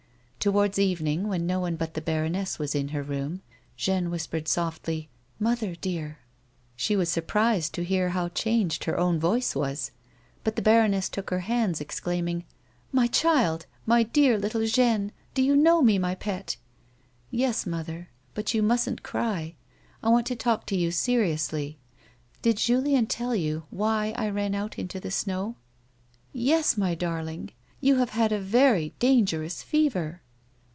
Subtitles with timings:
[0.43, 3.43] Towards evening, when no one but the baroness was in her room,
[3.77, 5.07] Jeanne whispered softly:"
[5.47, 6.17] Mother, dear!"
[6.75, 9.91] She was surprised to hear how changed her own voice was,
[10.43, 12.43] but the baroness took her hands, exclaiming:"
[12.91, 13.67] My child!
[13.85, 15.11] my dear little Jeanne!
[15.35, 16.57] Do you know me, my pet
[17.29, 18.09] 1 ""Yes, mother.
[18.33, 19.53] But you mustn't cry;
[20.01, 21.77] I want to talk to you seriously.
[22.41, 25.55] Did Julien tell you why I ran out into the snow 1
[26.33, 27.51] ""Yes, my darling.
[27.79, 30.23] You have had a very dangerous fever."